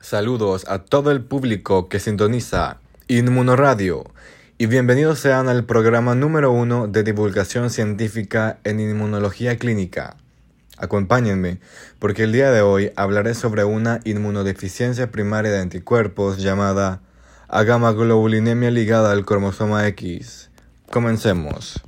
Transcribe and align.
Saludos 0.00 0.64
a 0.68 0.78
todo 0.78 1.10
el 1.10 1.22
público 1.22 1.88
que 1.88 1.98
sintoniza 1.98 2.78
Inmunoradio 3.08 4.04
y 4.56 4.66
bienvenidos 4.66 5.18
sean 5.18 5.48
al 5.48 5.64
programa 5.64 6.14
número 6.14 6.52
uno 6.52 6.86
de 6.86 7.02
divulgación 7.02 7.68
científica 7.68 8.58
en 8.62 8.78
inmunología 8.78 9.58
clínica. 9.58 10.16
Acompáñenme 10.76 11.58
porque 11.98 12.22
el 12.22 12.32
día 12.32 12.52
de 12.52 12.62
hoy 12.62 12.92
hablaré 12.94 13.34
sobre 13.34 13.64
una 13.64 13.98
inmunodeficiencia 14.04 15.10
primaria 15.10 15.50
de 15.50 15.60
anticuerpos 15.60 16.38
llamada 16.38 17.00
agamaglobulinemia 17.48 18.70
ligada 18.70 19.10
al 19.10 19.24
cromosoma 19.24 19.84
X. 19.88 20.48
Comencemos. 20.92 21.82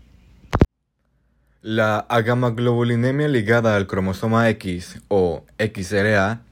La 1.63 2.01
agamaglobulinemia 2.01 3.29
ligada 3.29 3.77
al 3.77 3.87
cromosoma 3.87 4.49
X 4.49 5.01
o 5.07 5.45
XLA 5.59 6.43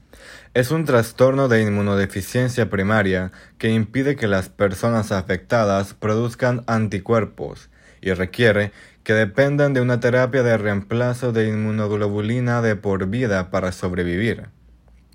es 0.53 0.71
un 0.71 0.85
trastorno 0.85 1.47
de 1.47 1.61
inmunodeficiencia 1.61 2.69
primaria 2.69 3.31
que 3.57 3.69
impide 3.69 4.15
que 4.15 4.27
las 4.27 4.49
personas 4.49 5.11
afectadas 5.11 5.93
produzcan 5.93 6.63
anticuerpos 6.67 7.69
y 8.01 8.13
requiere 8.13 8.71
que 9.03 9.13
dependan 9.13 9.73
de 9.73 9.81
una 9.81 9.99
terapia 9.99 10.43
de 10.43 10.57
reemplazo 10.57 11.31
de 11.31 11.47
inmunoglobulina 11.47 12.61
de 12.61 12.75
por 12.75 13.07
vida 13.07 13.49
para 13.49 13.71
sobrevivir. 13.71 14.49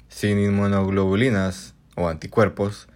Sin 0.08 0.38
inmunoglobulinas 0.38 1.74
o 1.96 2.08
anticuerpos, 2.08 2.88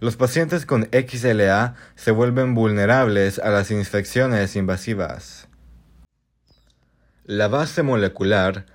los 0.00 0.16
pacientes 0.16 0.66
con 0.66 0.88
XLA 0.92 1.74
se 1.94 2.10
vuelven 2.10 2.54
vulnerables 2.54 3.38
a 3.38 3.50
las 3.50 3.70
infecciones 3.70 4.56
invasivas. 4.56 5.48
La 7.24 7.46
base 7.48 7.82
molecular 7.82 8.66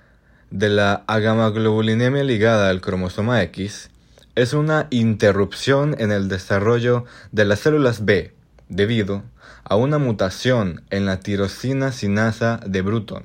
de 0.50 0.70
la 0.70 1.04
agamaglobulinemia 1.06 2.24
ligada 2.24 2.70
al 2.70 2.80
cromosoma 2.80 3.42
X 3.42 3.90
es 4.34 4.54
una 4.54 4.86
interrupción 4.90 5.94
en 5.98 6.10
el 6.10 6.28
desarrollo 6.28 7.04
de 7.32 7.44
las 7.44 7.60
células 7.60 8.04
B 8.04 8.32
debido 8.68 9.24
a 9.64 9.76
una 9.76 9.98
mutación 9.98 10.84
en 10.90 11.04
la 11.04 11.20
tirosina 11.20 11.92
sinasa 11.92 12.60
de 12.64 12.80
Bruton, 12.80 13.24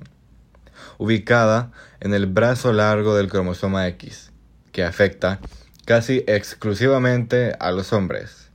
ubicada 0.98 1.72
en 2.02 2.14
el 2.14 2.26
brazo 2.26 2.74
largo 2.74 3.16
del 3.16 3.30
cromosoma 3.30 3.88
X, 3.88 4.32
que 4.72 4.84
afecta 4.84 5.40
casi 5.86 6.24
exclusivamente 6.28 7.56
a 7.60 7.72
los 7.72 7.94
hombres. 7.94 8.50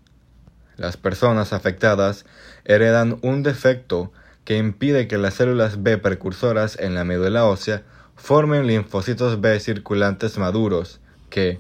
Las 0.77 0.97
personas 0.97 1.53
afectadas 1.53 2.27
heredan 2.65 3.19
un 3.23 3.43
defecto 3.43 4.13
que 4.45 4.59
impide 4.59 5.09
que 5.09 5.19
las 5.19 5.35
células 5.35 5.83
B 5.83 5.97
precursoras 5.99 6.79
en 6.79 6.95
la 6.95 7.05
médula 7.05 7.47
ósea 7.47 7.83
formen 8.19 8.67
linfocitos 8.67 9.41
B 9.41 9.59
circulantes 9.61 10.37
maduros 10.37 11.01
que, 11.31 11.59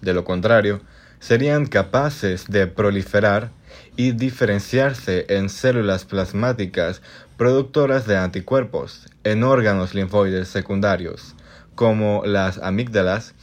de 0.00 0.14
lo 0.14 0.24
contrario, 0.24 0.80
serían 1.20 1.66
capaces 1.66 2.46
de 2.48 2.66
proliferar 2.66 3.50
y 3.96 4.12
diferenciarse 4.12 5.26
en 5.28 5.48
células 5.48 6.04
plasmáticas 6.04 7.02
productoras 7.36 8.06
de 8.06 8.16
anticuerpos 8.16 9.06
en 9.22 9.44
órganos 9.44 9.94
linfoides 9.94 10.48
secundarios, 10.48 11.34
como 11.74 12.22
las 12.24 12.58
amígdalas 12.58 13.34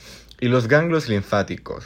y 0.42 0.48
los 0.48 0.68
ganglios 0.68 1.08
linfáticos. 1.08 1.86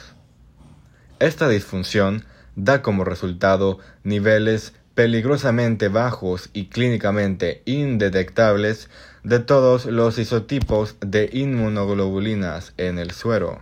Esta 1.18 1.48
disfunción 1.48 2.24
da 2.56 2.82
como 2.82 3.04
resultado 3.04 3.78
niveles 4.02 4.72
peligrosamente 5.00 5.88
bajos 5.88 6.50
y 6.52 6.66
clínicamente 6.66 7.62
indetectables 7.64 8.90
de 9.24 9.38
todos 9.38 9.86
los 9.86 10.18
isotipos 10.18 10.96
de 11.00 11.30
inmunoglobulinas 11.32 12.74
en 12.76 12.98
el 12.98 13.12
suero. 13.12 13.60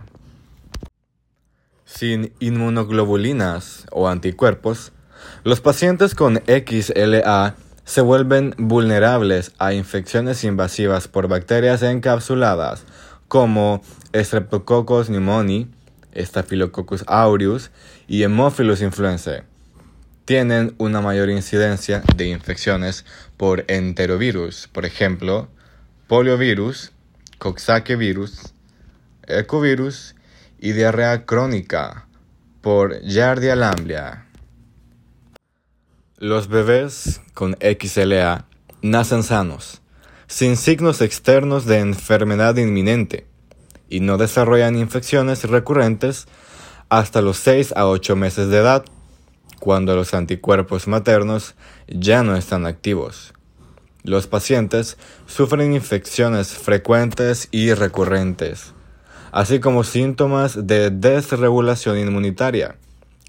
Sin 1.85 2.33
inmunoglobulinas 2.41 3.85
o 3.89 4.09
anticuerpos, 4.09 4.91
los 5.45 5.61
pacientes 5.61 6.13
con 6.13 6.41
XLA 6.45 7.55
se 7.85 8.01
vuelven 8.01 8.53
vulnerables 8.57 9.53
a 9.59 9.71
infecciones 9.71 10.43
invasivas 10.43 11.07
por 11.07 11.29
bacterias 11.29 11.83
encapsuladas 11.83 12.83
como 13.29 13.81
Streptococcus 14.13 15.07
pneumoniae, 15.07 15.67
Staphylococcus 16.17 17.05
aureus 17.07 17.71
y 18.09 18.23
Haemophilus 18.23 18.81
influenzae 18.81 19.48
tienen 20.29 20.75
una 20.77 21.01
mayor 21.01 21.31
incidencia 21.31 22.03
de 22.15 22.27
infecciones 22.27 23.03
por 23.35 23.65
enterovirus, 23.67 24.67
por 24.67 24.85
ejemplo, 24.85 25.47
poliovirus, 26.07 26.91
coxsackie 27.39 27.95
virus, 27.95 28.53
ecovirus 29.25 30.13
y 30.59 30.73
diarrea 30.73 31.25
crónica 31.25 32.05
por 32.61 33.01
Yardia 33.01 33.55
lamblia. 33.55 34.27
Los 36.19 36.47
bebés 36.47 37.21
con 37.33 37.57
XLA 37.59 38.45
nacen 38.83 39.23
sanos, 39.23 39.81
sin 40.27 40.57
signos 40.57 41.01
externos 41.01 41.65
de 41.65 41.79
enfermedad 41.79 42.55
inminente 42.57 43.25
y 43.89 44.01
no 44.01 44.19
desarrollan 44.19 44.77
infecciones 44.77 45.45
recurrentes 45.45 46.27
hasta 46.87 47.23
los 47.23 47.37
6 47.37 47.73
a 47.75 47.87
8 47.87 48.15
meses 48.15 48.49
de 48.49 48.59
edad 48.59 48.85
cuando 49.59 49.95
los 49.95 50.13
anticuerpos 50.13 50.87
maternos 50.87 51.55
ya 51.87 52.23
no 52.23 52.35
están 52.35 52.65
activos. 52.65 53.33
Los 54.03 54.27
pacientes 54.27 54.97
sufren 55.27 55.73
infecciones 55.73 56.53
frecuentes 56.53 57.49
y 57.51 57.73
recurrentes, 57.73 58.73
así 59.31 59.59
como 59.59 59.83
síntomas 59.83 60.67
de 60.67 60.89
desregulación 60.89 61.99
inmunitaria, 61.99 62.77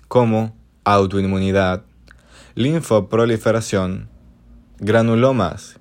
como 0.08 0.56
autoinmunidad, 0.84 1.82
linfoproliferación, 2.54 4.08
granulomas, 4.78 5.80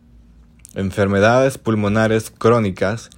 enfermedades 0.75 1.57
pulmonares 1.57 2.31
crónicas 2.31 3.09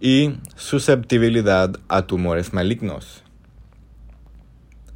y 0.00 0.36
susceptibilidad 0.56 1.72
a 1.88 2.02
tumores 2.02 2.52
malignos. 2.52 3.22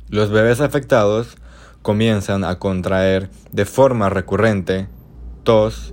Los 0.08 0.30
bebés 0.30 0.60
afectados 0.60 1.36
comienzan 1.82 2.44
a 2.44 2.58
contraer 2.58 3.28
de 3.50 3.64
forma 3.64 4.08
recurrente 4.08 4.88
tos, 5.42 5.92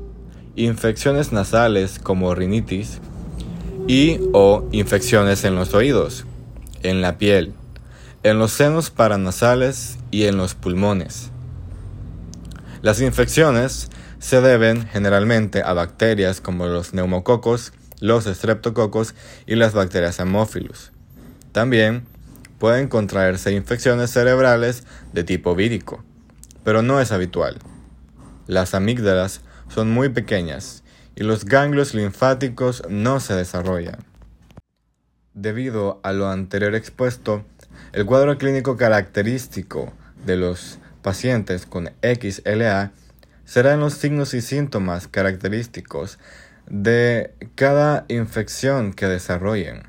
infecciones 0.55 1.31
nasales 1.31 1.99
como 1.99 2.35
rinitis 2.35 2.99
y 3.87 4.19
o 4.33 4.67
infecciones 4.71 5.43
en 5.43 5.55
los 5.55 5.73
oídos, 5.73 6.25
en 6.83 7.01
la 7.01 7.17
piel, 7.17 7.53
en 8.23 8.37
los 8.37 8.51
senos 8.51 8.91
paranasales 8.91 9.97
y 10.11 10.25
en 10.25 10.37
los 10.37 10.53
pulmones. 10.53 11.31
Las 12.81 13.01
infecciones 13.01 13.89
se 14.19 14.41
deben 14.41 14.87
generalmente 14.87 15.63
a 15.63 15.73
bacterias 15.73 16.39
como 16.39 16.67
los 16.67 16.93
neumococos, 16.93 17.73
los 17.99 18.27
estreptococos 18.27 19.15
y 19.47 19.55
las 19.55 19.73
bacterias 19.73 20.19
Haemophilus. 20.19 20.91
También 21.51 22.05
pueden 22.59 22.87
contraerse 22.87 23.51
infecciones 23.53 24.11
cerebrales 24.11 24.83
de 25.13 25.23
tipo 25.23 25.55
vírico, 25.55 26.03
pero 26.63 26.81
no 26.81 26.99
es 27.01 27.11
habitual. 27.11 27.57
Las 28.47 28.73
amígdalas 28.73 29.41
son 29.69 29.91
muy 29.91 30.09
pequeñas 30.09 30.83
y 31.15 31.23
los 31.23 31.45
ganglios 31.45 31.93
linfáticos 31.93 32.83
no 32.89 33.19
se 33.19 33.33
desarrollan. 33.33 33.97
Debido 35.33 35.99
a 36.03 36.11
lo 36.11 36.27
anterior 36.27 36.75
expuesto, 36.75 37.45
el 37.93 38.05
cuadro 38.05 38.37
clínico 38.37 38.77
característico 38.77 39.93
de 40.25 40.35
los 40.35 40.79
pacientes 41.01 41.65
con 41.65 41.91
XLA 42.01 42.91
serán 43.45 43.79
los 43.79 43.93
signos 43.93 44.33
y 44.33 44.41
síntomas 44.41 45.07
característicos 45.07 46.19
de 46.69 47.33
cada 47.55 48.05
infección 48.09 48.93
que 48.93 49.07
desarrollen. 49.07 49.83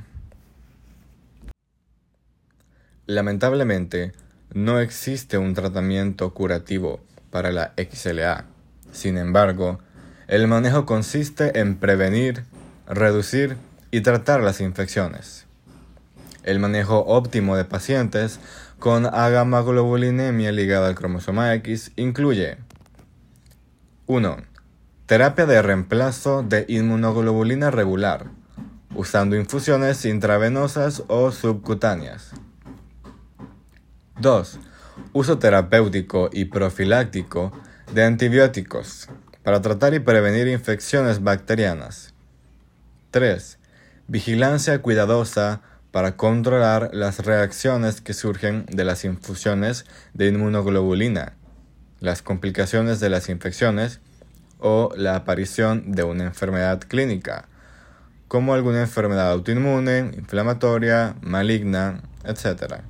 Lamentablemente, 3.10 4.12
no 4.54 4.78
existe 4.78 5.36
un 5.36 5.52
tratamiento 5.54 6.32
curativo 6.32 7.00
para 7.32 7.50
la 7.50 7.72
XLA. 7.76 8.44
Sin 8.92 9.18
embargo, 9.18 9.80
el 10.28 10.46
manejo 10.46 10.86
consiste 10.86 11.58
en 11.58 11.74
prevenir, 11.74 12.44
reducir 12.86 13.56
y 13.90 14.02
tratar 14.02 14.42
las 14.42 14.60
infecciones. 14.60 15.46
El 16.44 16.60
manejo 16.60 17.00
óptimo 17.00 17.56
de 17.56 17.64
pacientes 17.64 18.38
con 18.78 19.06
agamaglobulinemia 19.06 20.52
ligada 20.52 20.86
al 20.86 20.94
cromosoma 20.94 21.52
X 21.54 21.90
incluye 21.96 22.58
1. 24.06 24.36
Terapia 25.06 25.46
de 25.46 25.62
reemplazo 25.62 26.44
de 26.44 26.64
inmunoglobulina 26.68 27.72
regular, 27.72 28.26
usando 28.94 29.34
infusiones 29.34 30.04
intravenosas 30.04 31.02
o 31.08 31.32
subcutáneas. 31.32 32.34
2. 34.20 34.58
Uso 35.14 35.38
terapéutico 35.38 36.28
y 36.32 36.46
profiláctico 36.46 37.52
de 37.92 38.04
antibióticos 38.04 39.08
para 39.42 39.62
tratar 39.62 39.94
y 39.94 39.98
prevenir 39.98 40.46
infecciones 40.46 41.22
bacterianas. 41.22 42.12
3. 43.12 43.58
Vigilancia 44.08 44.82
cuidadosa 44.82 45.62
para 45.90 46.16
controlar 46.16 46.90
las 46.92 47.24
reacciones 47.24 48.00
que 48.00 48.12
surgen 48.12 48.66
de 48.66 48.84
las 48.84 49.04
infusiones 49.04 49.86
de 50.12 50.28
inmunoglobulina, 50.28 51.32
las 51.98 52.20
complicaciones 52.20 53.00
de 53.00 53.08
las 53.08 53.28
infecciones 53.30 54.00
o 54.58 54.92
la 54.96 55.16
aparición 55.16 55.92
de 55.92 56.02
una 56.02 56.24
enfermedad 56.24 56.80
clínica, 56.80 57.48
como 58.28 58.52
alguna 58.52 58.82
enfermedad 58.82 59.32
autoinmune, 59.32 60.12
inflamatoria, 60.14 61.16
maligna, 61.22 62.02
etc. 62.24 62.82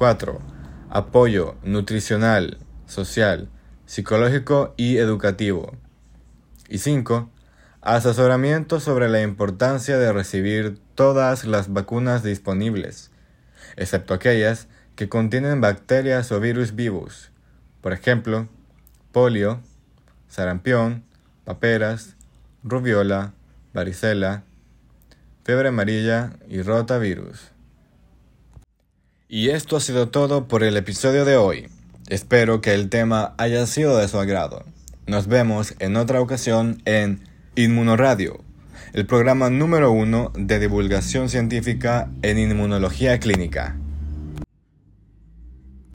4. 0.00 0.40
Apoyo 0.88 1.56
nutricional, 1.62 2.56
social, 2.86 3.50
psicológico 3.84 4.72
y 4.78 4.96
educativo. 4.96 5.76
Y 6.70 6.78
5 6.78 7.30
Asesoramiento 7.82 8.80
sobre 8.80 9.10
la 9.10 9.20
importancia 9.20 9.98
de 9.98 10.10
recibir 10.10 10.80
todas 10.94 11.44
las 11.44 11.70
vacunas 11.70 12.22
disponibles, 12.22 13.10
excepto 13.76 14.14
aquellas 14.14 14.68
que 14.96 15.10
contienen 15.10 15.60
bacterias 15.60 16.32
o 16.32 16.40
virus 16.40 16.74
vivos, 16.74 17.30
por 17.82 17.92
ejemplo, 17.92 18.48
polio, 19.12 19.60
sarampión, 20.28 21.04
paperas, 21.44 22.16
rubiola, 22.64 23.34
varicela, 23.74 24.44
fiebre 25.44 25.68
amarilla 25.68 26.38
y 26.48 26.62
rotavirus. 26.62 27.50
Y 29.32 29.50
esto 29.50 29.76
ha 29.76 29.80
sido 29.80 30.08
todo 30.08 30.48
por 30.48 30.64
el 30.64 30.76
episodio 30.76 31.24
de 31.24 31.36
hoy. 31.36 31.68
Espero 32.08 32.60
que 32.60 32.74
el 32.74 32.88
tema 32.88 33.32
haya 33.38 33.64
sido 33.68 33.96
de 33.96 34.08
su 34.08 34.18
agrado. 34.18 34.64
Nos 35.06 35.28
vemos 35.28 35.76
en 35.78 35.96
otra 35.96 36.20
ocasión 36.20 36.82
en 36.84 37.20
Inmunoradio, 37.54 38.42
el 38.92 39.06
programa 39.06 39.48
número 39.48 39.92
uno 39.92 40.32
de 40.34 40.58
divulgación 40.58 41.28
científica 41.28 42.10
en 42.22 42.40
inmunología 42.40 43.20
clínica. 43.20 43.76